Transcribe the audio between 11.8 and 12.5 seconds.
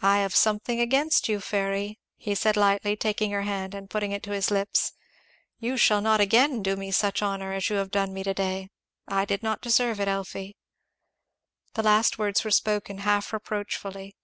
last words were